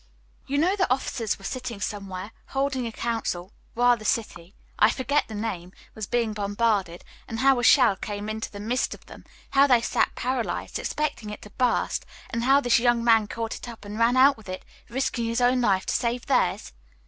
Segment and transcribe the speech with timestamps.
[0.47, 5.27] "You know the officers were sitting somewhere, holding a council, while the city (I forget
[5.27, 9.25] the name) was being bombarded, and how a shell came into the midst of them,
[9.51, 13.69] how they sat paralyzed, expecting it to burst, and how this young man caught it
[13.69, 16.73] up and ran out with it, risking his own life to save theirs?"